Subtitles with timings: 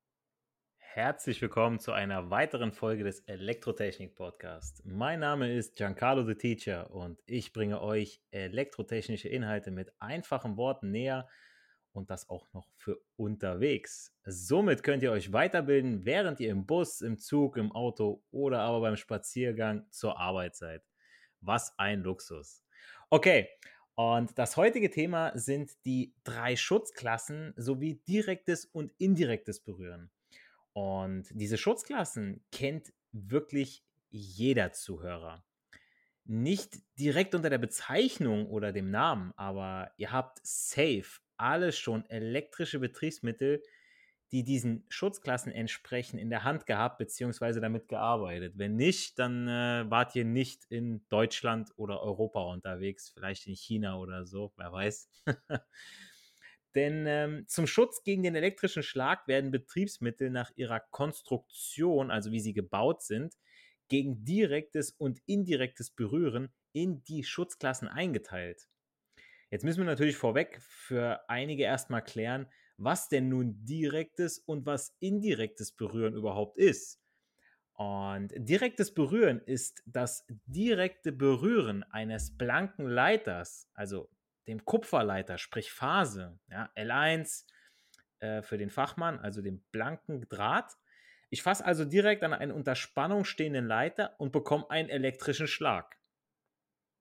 [0.95, 4.79] Herzlich willkommen zu einer weiteren Folge des Elektrotechnik Podcasts.
[4.85, 10.91] Mein Name ist Giancarlo the Teacher und ich bringe euch elektrotechnische Inhalte mit einfachen Worten
[10.91, 11.27] näher
[11.93, 14.15] und das auch noch für unterwegs.
[14.23, 18.81] Somit könnt ihr euch weiterbilden, während ihr im Bus, im Zug, im Auto oder aber
[18.81, 20.83] beim Spaziergang zur Arbeit seid.
[21.41, 22.63] Was ein Luxus.
[23.09, 23.49] Okay,
[23.95, 30.11] und das heutige Thema sind die drei Schutzklassen sowie direktes und indirektes Berühren.
[30.73, 35.43] Und diese Schutzklassen kennt wirklich jeder Zuhörer.
[36.25, 42.79] Nicht direkt unter der Bezeichnung oder dem Namen, aber ihr habt safe alle schon elektrische
[42.79, 43.61] Betriebsmittel,
[44.31, 47.59] die diesen Schutzklassen entsprechen, in der Hand gehabt bzw.
[47.59, 48.53] damit gearbeitet.
[48.55, 53.97] Wenn nicht, dann äh, wart ihr nicht in Deutschland oder Europa unterwegs, vielleicht in China
[53.97, 55.07] oder so, wer weiß.
[56.75, 62.39] Denn ähm, zum Schutz gegen den elektrischen Schlag werden Betriebsmittel nach ihrer Konstruktion, also wie
[62.39, 63.35] sie gebaut sind,
[63.89, 68.67] gegen direktes und indirektes Berühren in die Schutzklassen eingeteilt.
[69.51, 74.95] Jetzt müssen wir natürlich vorweg für einige erstmal klären, was denn nun direktes und was
[74.99, 76.99] indirektes Berühren überhaupt ist.
[77.73, 84.09] Und direktes Berühren ist das direkte Berühren eines blanken Leiters, also
[84.47, 87.45] dem Kupferleiter, sprich Phase, ja, L1
[88.19, 90.73] äh, für den Fachmann, also dem blanken Draht.
[91.29, 95.97] Ich fasse also direkt an einen unter Spannung stehenden Leiter und bekomme einen elektrischen Schlag.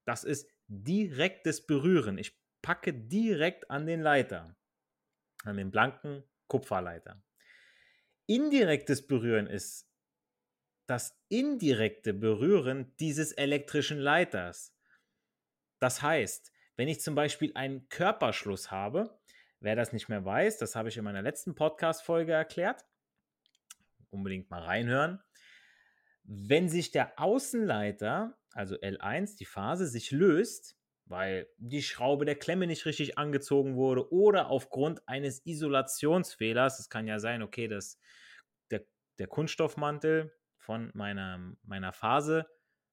[0.04, 2.18] Das ist direktes Berühren.
[2.18, 4.56] Ich packe direkt an den Leiter,
[5.44, 7.22] an den blanken Kupferleiter.
[8.26, 9.88] Indirektes Berühren ist
[10.86, 14.74] das indirekte Berühren dieses elektrischen Leiters.
[15.78, 19.18] Das heißt, wenn ich zum Beispiel einen Körperschluss habe,
[19.60, 22.84] wer das nicht mehr weiß, das habe ich in meiner letzten Podcast-Folge erklärt.
[24.10, 25.20] Unbedingt mal reinhören.
[26.24, 32.66] Wenn sich der Außenleiter, also L1, die Phase, sich löst, weil die Schraube der Klemme
[32.66, 37.98] nicht richtig angezogen wurde oder aufgrund eines Isolationsfehlers, es kann ja sein, okay, dass
[38.70, 38.84] der,
[39.18, 42.46] der Kunststoffmantel von meiner, meiner Phase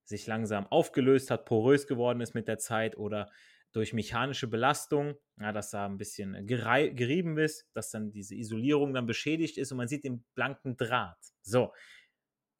[0.03, 3.31] sich langsam aufgelöst hat, porös geworden ist mit der Zeit oder
[3.71, 9.05] durch mechanische Belastung, ja, dass da ein bisschen gerieben ist, dass dann diese Isolierung dann
[9.05, 11.19] beschädigt ist und man sieht den blanken Draht.
[11.41, 11.73] So.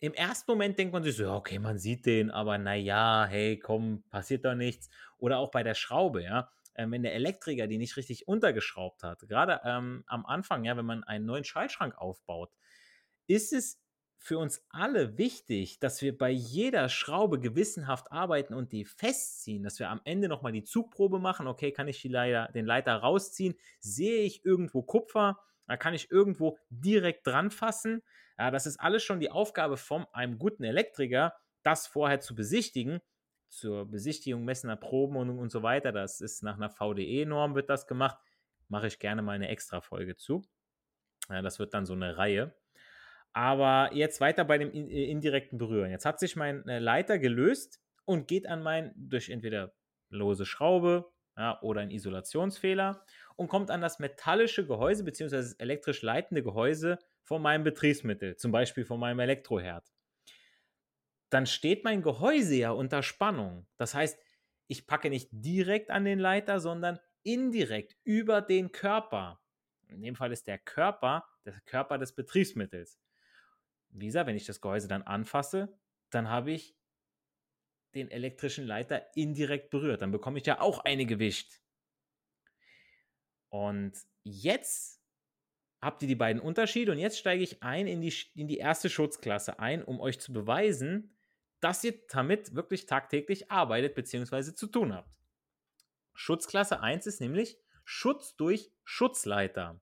[0.02, 4.03] Im ersten Moment denkt man sich so, okay, man sieht den, aber naja, hey, komm,
[4.09, 4.90] passiert doch nichts.
[5.18, 6.50] Oder auch bei der Schraube, ja.
[6.75, 10.86] Ähm, wenn der Elektriker die nicht richtig untergeschraubt hat, gerade ähm, am Anfang, ja, wenn
[10.86, 12.53] man einen neuen Schaltschrank aufbaut,
[13.28, 13.81] ist es
[14.22, 19.80] für uns alle wichtig, dass wir bei jeder Schraube gewissenhaft arbeiten und die festziehen, dass
[19.80, 21.47] wir am Ende nochmal die Zugprobe machen.
[21.47, 23.56] Okay, kann ich Leiter, den Leiter rausziehen?
[23.80, 25.40] Sehe ich irgendwo Kupfer?
[25.68, 28.03] Da kann ich irgendwo direkt dran fassen.
[28.38, 33.00] Ja, das ist alles schon die Aufgabe von einem guten Elektriker, das vorher zu besichtigen.
[33.47, 35.91] Zur Besichtigung messener Proben und, und so weiter.
[35.91, 38.18] Das ist nach einer VDE-Norm wird das gemacht.
[38.68, 40.44] Mache ich gerne mal eine extra Folge zu.
[41.30, 42.53] Ja, das wird dann so eine Reihe.
[43.34, 45.92] Aber jetzt weiter bei dem äh, indirekten Berühren.
[45.92, 49.74] Jetzt hat sich mein äh, Leiter gelöst und geht an mein, durch entweder
[50.10, 53.06] lose Schraube ja, oder ein Isolationsfehler
[53.36, 55.36] und kommt an das metallische Gehäuse bzw.
[55.38, 59.88] das elektrisch leitende Gehäuse von meinem Betriebsmittel, zum Beispiel von meinem Elektroherd.
[61.30, 63.68] Dann steht mein Gehäuse ja unter Spannung.
[63.78, 64.20] Das heißt,
[64.68, 69.40] ich packe nicht direkt an den Leiter, sondern indirekt über den Körper.
[69.88, 73.00] In dem Fall ist der Körper der Körper des Betriebsmittels.
[73.89, 75.77] Wie gesagt, wenn ich das Gehäuse dann anfasse,
[76.09, 76.75] dann habe ich
[77.95, 80.01] den elektrischen Leiter indirekt berührt.
[80.01, 81.62] Dann bekomme ich ja auch eine Gewicht.
[83.50, 83.94] Und
[84.24, 85.01] jetzt
[85.81, 88.89] habt ihr die beiden Unterschiede und jetzt steige ich ein in die, in die erste
[88.89, 91.15] Schutzklasse ein, um euch zu beweisen,
[91.62, 94.53] dass ihr damit wirklich tagtäglich arbeitet bzw.
[94.53, 95.19] zu tun habt.
[96.13, 99.81] Schutzklasse 1 ist nämlich Schutz durch Schutzleiter.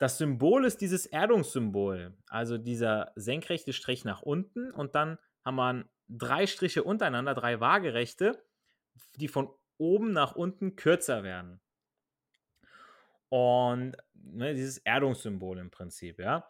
[0.00, 5.84] Das Symbol ist dieses Erdungssymbol, also dieser senkrechte Strich nach unten und dann haben wir
[6.08, 8.42] drei Striche untereinander, drei waagerechte,
[9.16, 11.60] die von oben nach unten kürzer werden.
[13.28, 16.48] Und ne, dieses Erdungssymbol im Prinzip, ja.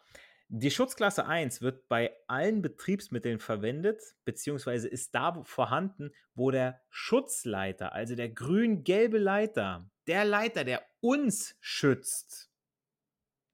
[0.49, 7.93] Die Schutzklasse 1 wird bei allen Betriebsmitteln verwendet, beziehungsweise ist da vorhanden, wo der Schutzleiter,
[7.93, 12.50] also der grün-gelbe Leiter, der Leiter, der uns schützt,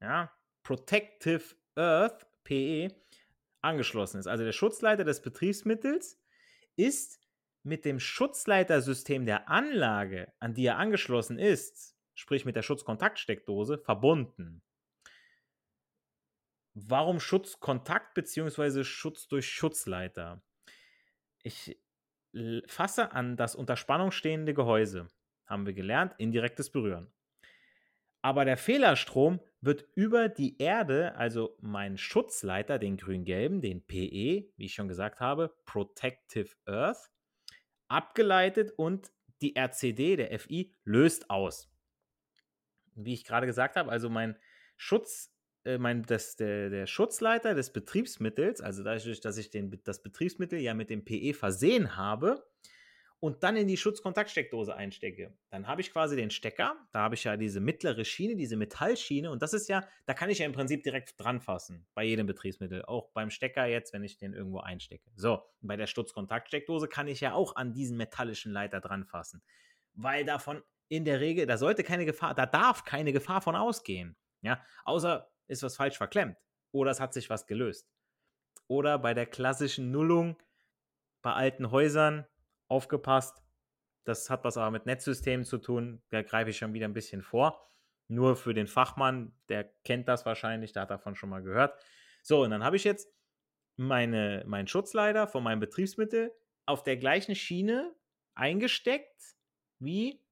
[0.01, 0.33] ja,
[0.63, 2.89] Protective Earth, PE,
[3.61, 4.27] angeschlossen ist.
[4.27, 6.21] Also der Schutzleiter des Betriebsmittels
[6.77, 7.21] ist
[7.63, 14.63] mit dem Schutzleitersystem der Anlage, an die er angeschlossen ist, sprich mit der Schutzkontaktsteckdose, verbunden.
[16.75, 18.85] Warum Schutzkontakt bzw.
[18.85, 20.43] Schutz durch Schutzleiter?
[21.43, 21.81] Ich
[22.67, 25.09] fasse an das unter Spannung stehende Gehäuse,
[25.47, 27.11] haben wir gelernt, indirektes Berühren.
[28.21, 34.65] Aber der Fehlerstrom wird über die Erde, also mein Schutzleiter, den grün-gelben, den PE, wie
[34.65, 37.11] ich schon gesagt habe, Protective Earth,
[37.89, 39.13] abgeleitet und
[39.43, 41.71] die RCD, der FI, löst aus.
[42.95, 44.37] Wie ich gerade gesagt habe, also mein
[44.77, 45.37] Schutz
[45.67, 50.61] äh, mein, das, der, der Schutzleiter des Betriebsmittels, also dadurch, dass ich den, das Betriebsmittel
[50.61, 52.47] ja mit dem PE versehen habe
[53.21, 57.25] und dann in die Schutzkontaktsteckdose einstecke, dann habe ich quasi den Stecker, da habe ich
[57.25, 60.53] ja diese mittlere Schiene, diese Metallschiene und das ist ja, da kann ich ja im
[60.53, 64.61] Prinzip direkt dran fassen, bei jedem Betriebsmittel, auch beim Stecker jetzt, wenn ich den irgendwo
[64.61, 65.11] einstecke.
[65.17, 69.43] So, bei der Schutzkontaktsteckdose kann ich ja auch an diesen metallischen Leiter dran fassen,
[69.95, 74.17] weil davon in der Regel, da sollte keine Gefahr, da darf keine Gefahr von ausgehen.
[74.43, 76.37] Ja, außer ist was falsch verklemmt
[76.73, 77.91] oder es hat sich was gelöst.
[78.69, 80.37] Oder bei der klassischen Nullung
[81.23, 82.27] bei alten Häusern
[82.69, 83.43] aufgepasst.
[84.05, 86.03] Das hat was aber mit Netzsystemen zu tun.
[86.11, 87.61] Da greife ich schon wieder ein bisschen vor.
[88.09, 91.77] Nur für den Fachmann, der kennt das wahrscheinlich, der hat davon schon mal gehört.
[92.23, 93.13] So, und dann habe ich jetzt
[93.77, 96.33] meine, meinen Schutzleiter von meinem Betriebsmittel
[96.67, 97.95] auf der gleichen Schiene
[98.35, 99.37] eingesteckt
[99.79, 100.25] wie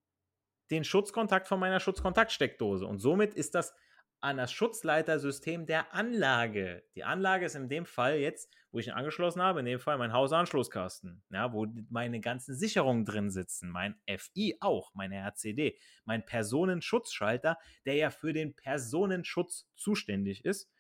[0.71, 2.87] den Schutzkontakt von meiner Schutzkontaktsteckdose.
[2.87, 3.75] Und somit ist das
[4.25, 6.83] an das Schutzleitersystem der Anlage.
[6.95, 9.99] Die Anlage ist in dem Fall jetzt, wo ich ihn angeschlossen habe, in dem Fall
[9.99, 16.25] mein Hausanschlusskasten, ja, wo meine ganzen Sicherungen drin sitzen, mein FI auch, meine RCD, mein
[16.25, 20.73] Personenschutzschalter, der ja für den Personenschutz zuständig ist.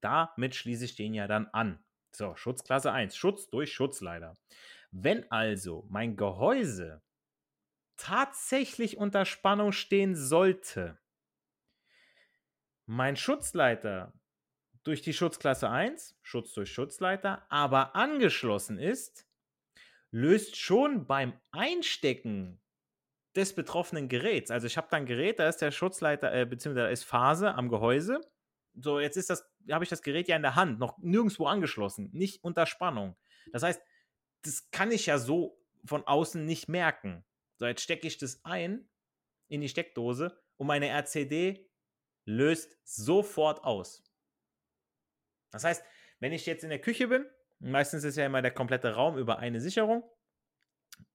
[0.00, 1.84] Damit schließe ich den ja dann an.
[2.12, 4.38] So, Schutzklasse 1, Schutz durch Schutzleiter.
[4.90, 7.02] Wenn also mein Gehäuse
[7.98, 10.98] tatsächlich unter Spannung stehen sollte,
[12.88, 14.14] mein Schutzleiter
[14.82, 19.26] durch die Schutzklasse 1, Schutz durch Schutzleiter, aber angeschlossen ist,
[20.10, 22.62] löst schon beim Einstecken
[23.36, 26.86] des betroffenen Geräts, also ich habe da ein Gerät, da ist der Schutzleiter, äh, beziehungsweise
[26.86, 28.22] da ist Phase am Gehäuse.
[28.72, 32.08] So, jetzt ist das, habe ich das Gerät ja in der Hand, noch nirgendwo angeschlossen,
[32.14, 33.18] nicht unter Spannung.
[33.52, 33.82] Das heißt,
[34.42, 37.22] das kann ich ja so von außen nicht merken.
[37.58, 38.88] So, jetzt stecke ich das ein
[39.48, 41.67] in die Steckdose und meine RCD
[42.28, 44.04] löst sofort aus.
[45.50, 45.82] Das heißt,
[46.20, 47.26] wenn ich jetzt in der Küche bin,
[47.58, 50.04] meistens ist ja immer der komplette Raum über eine Sicherung.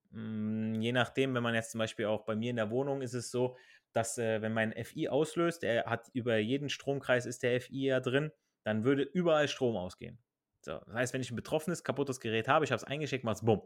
[0.09, 3.13] Mm, je nachdem, wenn man jetzt zum Beispiel auch bei mir in der Wohnung ist
[3.13, 3.55] es so,
[3.93, 7.99] dass äh, wenn mein FI auslöst, der hat über jeden Stromkreis ist der FI ja
[7.99, 8.31] drin,
[8.63, 10.17] dann würde überall Strom ausgehen.
[10.61, 13.35] So, das heißt, wenn ich ein betroffenes, kaputtes Gerät habe, ich habe es eingeschickt, macht
[13.35, 13.61] es bumm.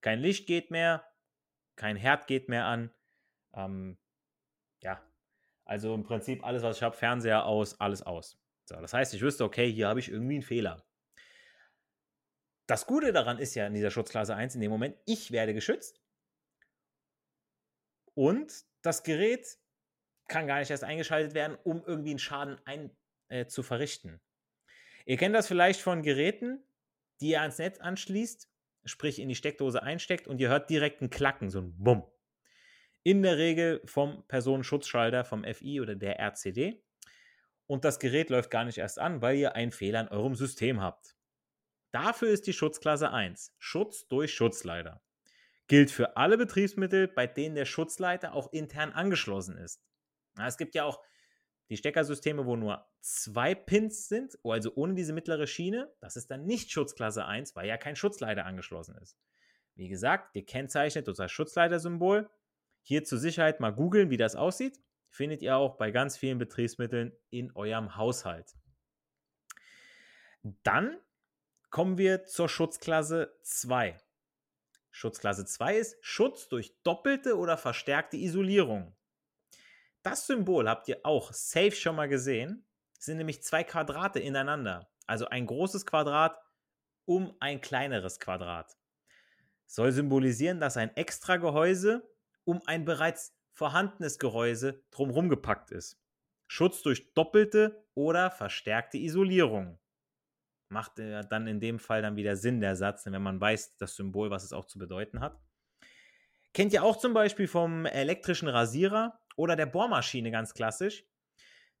[0.00, 1.04] Kein Licht geht mehr,
[1.76, 2.90] kein Herd geht mehr an.
[3.52, 3.98] Ähm,
[4.80, 5.02] ja,
[5.70, 8.36] also im Prinzip alles, was ich habe, Fernseher aus, alles aus.
[8.64, 10.84] So, das heißt, ich wüsste, okay, hier habe ich irgendwie einen Fehler.
[12.66, 16.02] Das Gute daran ist ja in dieser Schutzklasse 1 in dem Moment, ich werde geschützt
[18.14, 19.46] und das Gerät
[20.26, 22.90] kann gar nicht erst eingeschaltet werden, um irgendwie einen Schaden ein,
[23.28, 24.20] äh, zu verrichten.
[25.06, 26.64] Ihr kennt das vielleicht von Geräten,
[27.20, 28.50] die ihr ans Netz anschließt,
[28.86, 32.10] sprich in die Steckdose einsteckt und ihr hört direkt ein Klacken, so ein Bumm
[33.02, 36.82] in der Regel vom Personenschutzschalter vom FI oder der RCD.
[37.66, 40.80] Und das Gerät läuft gar nicht erst an, weil ihr einen Fehler in eurem System
[40.80, 41.16] habt.
[41.92, 45.02] Dafür ist die Schutzklasse 1, Schutz durch Schutzleiter.
[45.66, 49.82] Gilt für alle Betriebsmittel, bei denen der Schutzleiter auch intern angeschlossen ist.
[50.36, 51.00] es gibt ja auch
[51.68, 55.92] die Steckersysteme, wo nur zwei Pins sind, also ohne diese mittlere Schiene.
[56.00, 59.16] Das ist dann nicht Schutzklasse 1, weil ja kein Schutzleiter angeschlossen ist.
[59.76, 62.28] Wie gesagt, gekennzeichnet durch das Schutzleitersymbol
[62.82, 64.80] hier zur Sicherheit mal googeln, wie das aussieht.
[65.08, 68.54] Findet ihr auch bei ganz vielen Betriebsmitteln in eurem Haushalt.
[70.42, 70.98] Dann
[71.70, 73.98] kommen wir zur Schutzklasse 2.
[74.90, 78.96] Schutzklasse 2 ist Schutz durch doppelte oder verstärkte Isolierung.
[80.02, 82.66] Das Symbol habt ihr auch safe schon mal gesehen.
[82.98, 84.90] Es sind nämlich zwei Quadrate ineinander.
[85.06, 86.40] Also ein großes Quadrat
[87.04, 88.76] um ein kleineres Quadrat.
[89.66, 92.08] Soll symbolisieren, dass ein extra Gehäuse
[92.44, 96.00] um ein bereits vorhandenes Gehäuse drumherum gepackt ist.
[96.46, 99.78] Schutz durch doppelte oder verstärkte Isolierung.
[100.68, 103.94] Macht äh, dann in dem Fall dann wieder Sinn, der Satz, wenn man weiß, das
[103.94, 105.40] Symbol, was es auch zu bedeuten hat.
[106.52, 111.04] Kennt ihr auch zum Beispiel vom elektrischen Rasierer oder der Bohrmaschine ganz klassisch.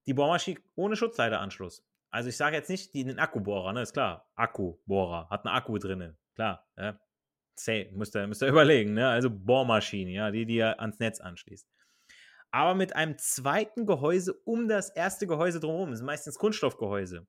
[0.06, 1.84] Die Bohrmaschine ohne Schutzleiteranschluss.
[2.10, 4.30] Also ich sage jetzt nicht die, den Akkubohrer, ne, ist klar.
[4.34, 6.68] Akkubohrer, hat einen Akku drin, klar.
[6.76, 6.98] Ja.
[7.64, 9.08] Say, müsst ihr, müsst ihr überlegen, ne?
[9.08, 11.68] Also Bohrmaschine, ja, die, die ihr ans Netz anschließt.
[12.52, 17.26] Aber mit einem zweiten Gehäuse um das erste Gehäuse drumherum, das ist meistens Kunststoffgehäuse.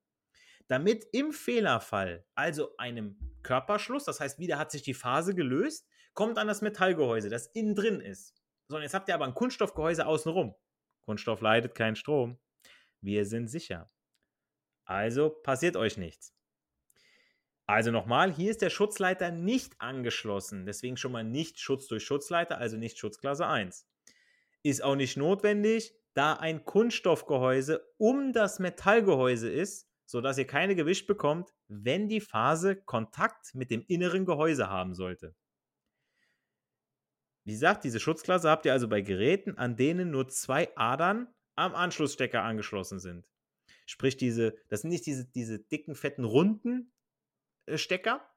[0.68, 6.38] Damit im Fehlerfall, also einem Körperschluss, das heißt, wieder hat sich die Phase gelöst, kommt
[6.38, 8.34] an das Metallgehäuse, das innen drin ist.
[8.68, 10.54] So, und jetzt habt ihr aber ein Kunststoffgehäuse außenrum.
[11.02, 12.38] Kunststoff leitet keinen Strom.
[13.00, 13.90] Wir sind sicher.
[14.84, 16.34] Also passiert euch nichts.
[17.72, 20.66] Also nochmal, hier ist der Schutzleiter nicht angeschlossen.
[20.66, 23.88] Deswegen schon mal nicht Schutz durch Schutzleiter, also nicht Schutzklasse 1.
[24.62, 31.06] Ist auch nicht notwendig, da ein Kunststoffgehäuse um das Metallgehäuse ist, sodass ihr keine Gewicht
[31.06, 35.34] bekommt, wenn die Phase Kontakt mit dem inneren Gehäuse haben sollte.
[37.44, 41.26] Wie gesagt, diese Schutzklasse habt ihr also bei Geräten, an denen nur zwei Adern
[41.56, 43.30] am Anschlussstecker angeschlossen sind.
[43.86, 46.92] Sprich, diese, das sind nicht diese, diese dicken, fetten, runden
[47.74, 48.28] Stecker,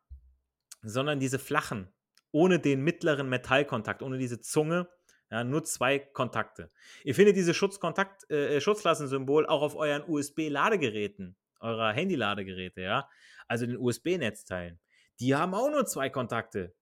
[0.81, 1.93] sondern diese flachen,
[2.31, 4.87] ohne den mittleren Metallkontakt, ohne diese Zunge,
[5.31, 6.71] ja, nur zwei Kontakte.
[7.03, 13.09] Ihr findet diese Schutzkontakt, äh, Schutzklassensymbol auch auf euren USB-Ladegeräten, eurer Handy-Ladegeräte, ja,
[13.47, 14.79] also den USB-Netzteilen.
[15.19, 16.75] Die haben auch nur zwei Kontakte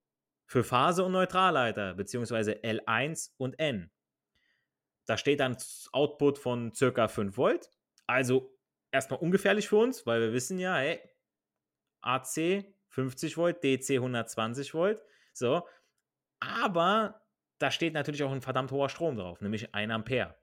[0.46, 3.90] für Phase und Neutralleiter, beziehungsweise L1 und N.
[5.06, 5.56] Da steht dann
[5.92, 7.70] Output von circa 5 Volt.
[8.06, 8.54] Also
[8.90, 11.00] erstmal ungefährlich für uns, weil wir wissen ja, hey,
[12.04, 15.02] AC 50 Volt, DC 120 Volt.
[15.32, 15.66] So.
[16.40, 17.22] Aber
[17.58, 20.36] da steht natürlich auch ein verdammt hoher Strom drauf, nämlich 1 Ampere.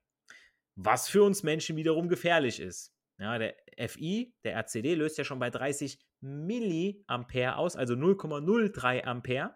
[0.75, 2.95] Was für uns Menschen wiederum gefährlich ist.
[3.19, 3.55] Ja, der
[3.87, 9.55] FI, der RCD, löst ja schon bei 30 Milliampere aus, also 0,03 Ampere.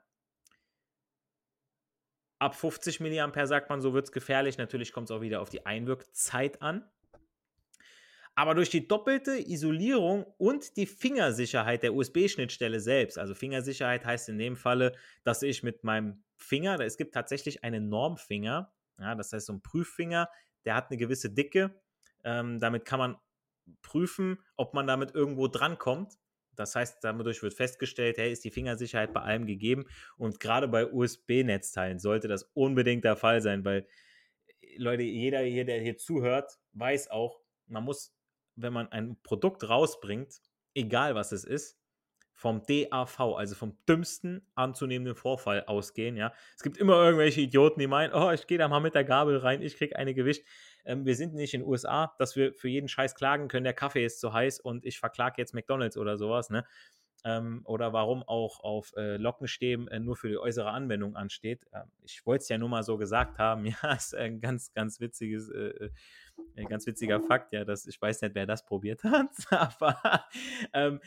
[2.40, 4.58] Ab 50 Milliampere sagt man, so wird es gefährlich.
[4.58, 6.88] Natürlich kommt es auch wieder auf die Einwirkzeit an.
[8.36, 14.38] Aber durch die doppelte Isolierung und die Fingersicherheit der USB-Schnittstelle selbst, also Fingersicherheit heißt in
[14.38, 19.46] dem Falle, dass ich mit meinem Finger, es gibt tatsächlich einen Normfinger, ja, das heißt
[19.46, 20.30] so ein Prüffinger,
[20.66, 21.82] der hat eine gewisse Dicke.
[22.24, 23.18] Ähm, damit kann man
[23.82, 26.14] prüfen, ob man damit irgendwo drankommt.
[26.56, 29.86] Das heißt, dadurch wird festgestellt, hey, ist die Fingersicherheit bei allem gegeben.
[30.18, 33.88] Und gerade bei USB-Netzteilen sollte das unbedingt der Fall sein, weil,
[34.78, 38.15] Leute, jeder hier, der hier zuhört, weiß auch, man muss
[38.56, 40.42] wenn man ein Produkt rausbringt,
[40.74, 41.80] egal was es ist,
[42.34, 46.34] vom DAV, also vom dümmsten anzunehmenden Vorfall ausgehen, ja.
[46.56, 49.38] Es gibt immer irgendwelche Idioten, die meinen, oh, ich gehe da mal mit der Gabel
[49.38, 50.46] rein, ich kriege eine Gewicht.
[50.84, 53.74] Ähm, wir sind nicht in den USA, dass wir für jeden Scheiß klagen können, der
[53.74, 56.66] Kaffee ist zu heiß und ich verklage jetzt McDonalds oder sowas, ne
[57.26, 61.66] ähm, oder warum auch auf äh, Lockenstäben äh, nur für die äußere Anwendung ansteht.
[61.74, 63.66] Ähm, ich wollte es ja nur mal so gesagt haben.
[63.84, 65.90] Ja, ist ein ganz, ganz witziges, äh,
[66.56, 70.26] äh ganz witziger Fakt, ja, dass ich weiß nicht, wer das probiert hat, aber
[70.74, 71.00] ähm,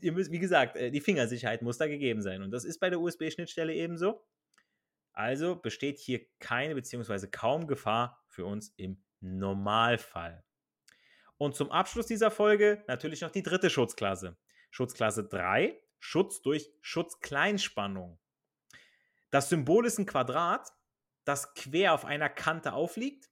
[0.00, 2.42] ihr müsst, wie gesagt, äh, die Fingersicherheit muss da gegeben sein.
[2.42, 4.26] Und das ist bei der USB-Schnittstelle ebenso.
[5.12, 10.44] Also besteht hier keine beziehungsweise kaum Gefahr für uns im Normalfall.
[11.38, 14.36] Und zum Abschluss dieser Folge natürlich noch die dritte Schutzklasse.
[14.70, 18.18] Schutzklasse 3, Schutz durch Schutzkleinspannung.
[19.30, 20.72] Das Symbol ist ein Quadrat,
[21.24, 23.28] das quer auf einer Kante aufliegt.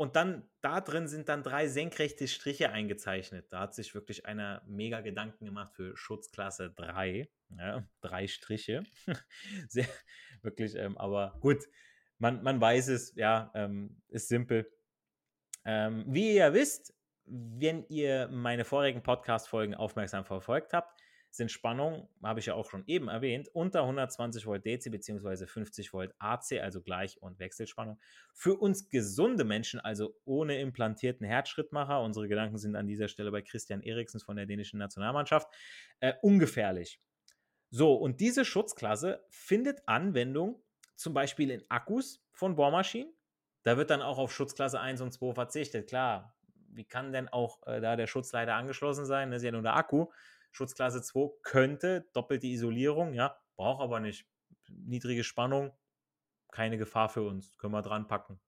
[0.00, 3.52] Und dann da drin sind dann drei senkrechte Striche eingezeichnet.
[3.52, 7.28] Da hat sich wirklich einer mega Gedanken gemacht für Schutzklasse 3.
[7.58, 8.84] Ja, drei Striche.
[9.68, 9.86] Sehr,
[10.40, 11.66] wirklich, ähm, aber gut,
[12.16, 14.72] man, man weiß es, ja, ähm, ist simpel.
[15.66, 16.94] Ähm, wie ihr wisst,
[17.26, 20.98] wenn ihr meine vorigen Podcast-Folgen aufmerksam verfolgt habt,
[21.30, 25.46] sind Spannungen, habe ich ja auch schon eben erwähnt, unter 120 Volt DC bzw.
[25.46, 28.00] 50 Volt AC, also Gleich- und Wechselspannung.
[28.34, 33.42] Für uns gesunde Menschen, also ohne implantierten Herzschrittmacher, unsere Gedanken sind an dieser Stelle bei
[33.42, 35.48] Christian Eriksens von der dänischen Nationalmannschaft,
[36.00, 37.00] äh, ungefährlich.
[37.70, 40.60] So, und diese Schutzklasse findet Anwendung
[40.96, 43.12] zum Beispiel in Akkus von Bohrmaschinen.
[43.62, 45.88] Da wird dann auch auf Schutzklasse 1 und 2 verzichtet.
[45.88, 46.34] Klar,
[46.72, 49.30] wie kann denn auch äh, da der Schutzleiter angeschlossen sein?
[49.30, 50.06] Das ist ja nur der Akku.
[50.52, 54.26] Schutzklasse 2 könnte doppelte Isolierung, ja, braucht aber nicht
[54.68, 55.72] niedrige Spannung,
[56.50, 58.40] keine Gefahr für uns, können wir dran packen.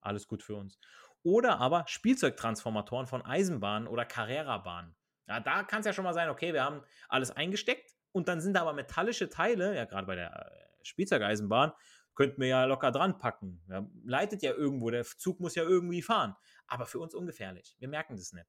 [0.00, 0.78] Alles gut für uns.
[1.22, 4.94] Oder aber Spielzeugtransformatoren von Eisenbahnen oder Carrera-Bahnen.
[5.26, 8.40] Ja, da kann es ja schon mal sein, okay, wir haben alles eingesteckt und dann
[8.40, 11.72] sind da aber metallische Teile, ja, gerade bei der äh, Spielzeugeisenbahn,
[12.14, 13.62] könnten wir ja locker dran packen.
[13.68, 16.36] Ja, leitet ja irgendwo, der Zug muss ja irgendwie fahren.
[16.66, 17.74] Aber für uns ungefährlich.
[17.78, 18.46] Wir merken das nicht.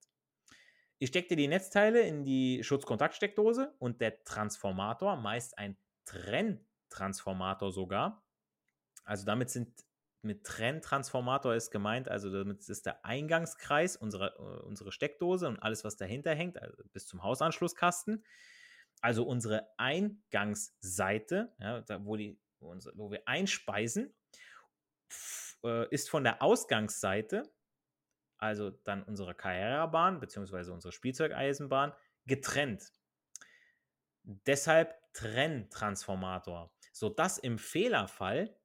[0.98, 8.24] Ich steckte die Netzteile in die Schutzkontaktsteckdose und der Transformator, meist ein Trenntransformator sogar.
[9.04, 9.86] Also damit sind
[10.22, 15.84] mit Trenntransformator ist gemeint, also damit ist der Eingangskreis unserer äh, unsere Steckdose und alles,
[15.84, 18.26] was dahinter hängt, also bis zum Hausanschlusskasten.
[19.02, 24.16] Also unsere Eingangsseite, ja, da, wo, die, wo, unsere, wo wir einspeisen,
[25.64, 27.44] äh, ist von der Ausgangsseite
[28.38, 30.72] also dann unsere Carrera-Bahn bzw.
[30.72, 31.94] unsere Spielzeugeisenbahn,
[32.26, 32.92] getrennt.
[34.24, 38.56] Deshalb Trenntransformator, sodass im Fehlerfall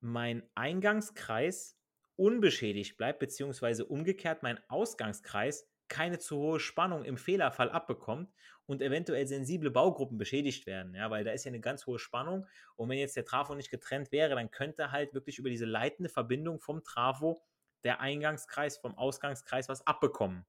[0.00, 1.78] mein Eingangskreis
[2.16, 8.32] unbeschädigt bleibt, beziehungsweise umgekehrt mein Ausgangskreis keine zu hohe Spannung im Fehlerfall abbekommt
[8.64, 12.46] und eventuell sensible Baugruppen beschädigt werden, ja, weil da ist ja eine ganz hohe Spannung
[12.76, 16.08] und wenn jetzt der Trafo nicht getrennt wäre, dann könnte halt wirklich über diese leitende
[16.08, 17.42] Verbindung vom Trafo
[17.84, 20.46] der Eingangskreis vom Ausgangskreis was abbekommen.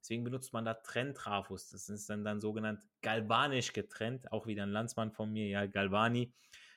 [0.00, 1.70] Deswegen benutzt man da Trenntrafos.
[1.70, 4.30] Das ist dann, dann sogenannt galvanisch getrennt.
[4.32, 6.32] Auch wieder ein Landsmann von mir, ja, Galvani.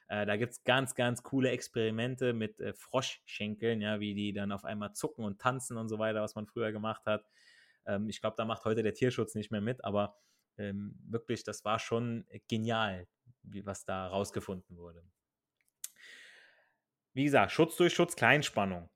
[0.07, 4.51] Äh, da gibt es ganz, ganz coole Experimente mit äh, Froschschenkeln, ja, wie die dann
[4.51, 7.25] auf einmal zucken und tanzen und so weiter, was man früher gemacht hat.
[7.85, 10.17] Ähm, ich glaube, da macht heute der Tierschutz nicht mehr mit, aber
[10.57, 13.07] ähm, wirklich, das war schon genial,
[13.43, 15.03] wie, was da rausgefunden wurde.
[17.13, 18.89] Wie gesagt, Schutz durch Schutz, Kleinspannung.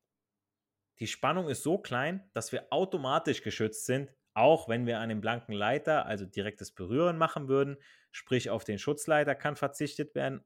[0.99, 5.21] Die Spannung ist so klein, dass wir automatisch geschützt sind, auch wenn wir an dem
[5.21, 7.77] blanken Leiter, also direktes Berühren machen würden,
[8.11, 10.41] sprich auf den Schutzleiter kann verzichtet werden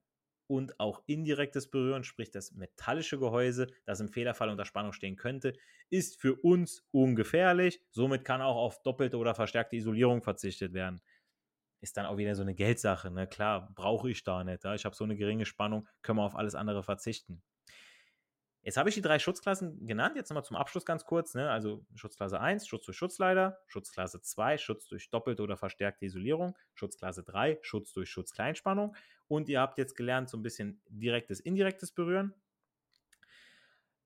[0.47, 5.53] und auch indirektes Berühren, sprich das metallische Gehäuse, das im Fehlerfall unter Spannung stehen könnte,
[5.91, 7.81] ist für uns ungefährlich.
[7.91, 11.01] Somit kann auch auf doppelte oder verstärkte Isolierung verzichtet werden.
[11.81, 13.11] Ist dann auch wieder so eine Geldsache.
[13.11, 13.27] Ne?
[13.27, 14.63] Klar, brauche ich da nicht.
[14.63, 14.73] Ja?
[14.73, 17.43] Ich habe so eine geringe Spannung, können wir auf alles andere verzichten.
[18.61, 20.17] Jetzt habe ich die drei Schutzklassen genannt.
[20.17, 21.33] Jetzt nochmal zum Abschluss ganz kurz.
[21.33, 21.49] Ne?
[21.49, 23.59] Also Schutzklasse 1, Schutz durch Schutzleiter.
[23.67, 26.57] Schutzklasse 2, Schutz durch doppelte oder verstärkte Isolierung.
[26.73, 28.95] Schutzklasse 3, Schutz durch Schutzkleinspannung.
[29.27, 32.33] Und ihr habt jetzt gelernt, so ein bisschen direktes, indirektes Berühren.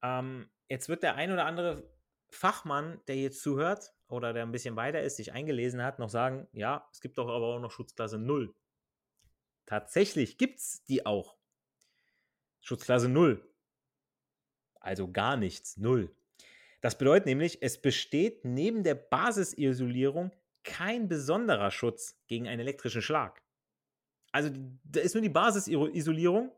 [0.04, 1.89] Ähm, jetzt wird der ein oder andere
[2.30, 6.48] Fachmann, der jetzt zuhört oder der ein bisschen weiter ist, sich eingelesen hat, noch sagen,
[6.52, 8.54] ja, es gibt doch aber auch noch Schutzklasse 0.
[9.66, 11.38] Tatsächlich gibt es die auch.
[12.62, 13.50] Schutzklasse 0
[14.84, 16.15] also gar nichts, null.
[16.82, 20.32] Das bedeutet nämlich, es besteht neben der Basisisolierung
[20.63, 23.41] kein besonderer Schutz gegen einen elektrischen Schlag.
[24.32, 24.50] Also
[24.84, 26.52] da ist nur die Basisisolierung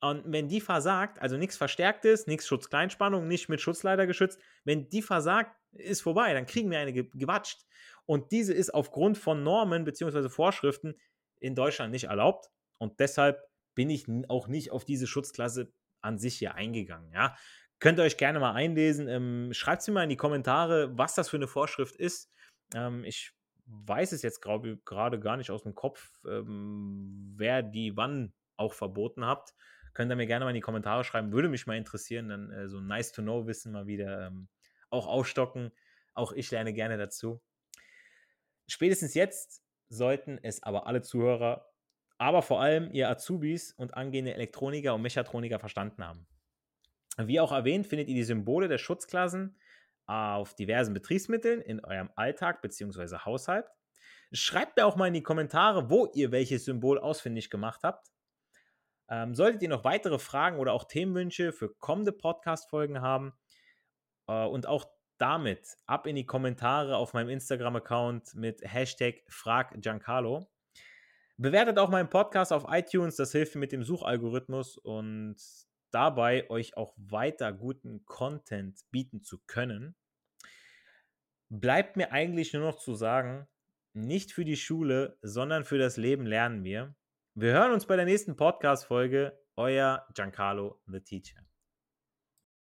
[0.00, 5.02] und wenn die versagt, also nichts Verstärktes, nichts Schutzkleinspannung, nicht mit Schutzleiter geschützt, wenn die
[5.02, 7.66] versagt, ist vorbei, dann kriegen wir eine gewatscht.
[8.06, 10.28] Und diese ist aufgrund von Normen bzw.
[10.28, 10.94] Vorschriften
[11.40, 12.50] in Deutschland nicht erlaubt.
[12.78, 13.42] Und deshalb
[13.74, 17.10] bin ich auch nicht auf diese Schutzklasse an sich hier eingegangen.
[17.12, 17.36] Ja,
[17.78, 19.08] Könnt ihr euch gerne mal einlesen.
[19.08, 22.32] Ähm, Schreibt es mir mal in die Kommentare, was das für eine Vorschrift ist.
[22.74, 23.32] Ähm, ich
[23.66, 29.24] weiß es jetzt gerade gar nicht aus dem Kopf, ähm, wer die wann auch verboten
[29.26, 29.54] habt.
[29.92, 31.32] Könnt ihr mir gerne mal in die Kommentare schreiben.
[31.32, 32.28] Würde mich mal interessieren.
[32.28, 34.48] Dann äh, so nice to know Wissen mal wieder ähm,
[34.90, 35.72] auch aufstocken.
[36.14, 37.42] Auch ich lerne gerne dazu.
[38.68, 41.70] Spätestens jetzt sollten es aber alle Zuhörer,
[42.18, 46.26] aber vor allem ihr Azubis und angehende Elektroniker und Mechatroniker verstanden haben.
[47.18, 49.58] Wie auch erwähnt, findet ihr die Symbole der Schutzklassen
[50.06, 53.18] auf diversen Betriebsmitteln in eurem Alltag bzw.
[53.24, 53.66] Haushalt.
[54.32, 58.08] Schreibt mir auch mal in die Kommentare, wo ihr welches Symbol ausfindig gemacht habt.
[59.08, 63.32] Ähm, solltet ihr noch weitere Fragen oder auch Themenwünsche für kommende Podcast-Folgen haben
[64.26, 64.86] äh, und auch
[65.18, 70.46] damit ab in die Kommentare auf meinem Instagram-Account mit Hashtag FragGiancarlo.
[71.38, 75.36] Bewertet auch meinen Podcast auf iTunes, das hilft mir mit dem Suchalgorithmus und
[75.90, 79.96] dabei euch auch weiter guten Content bieten zu können,
[81.48, 83.46] bleibt mir eigentlich nur noch zu sagen,
[83.92, 86.94] nicht für die Schule, sondern für das Leben lernen wir.
[87.34, 89.38] Wir hören uns bei der nächsten Podcast-Folge.
[89.56, 91.46] Euer Giancarlo, the Teacher.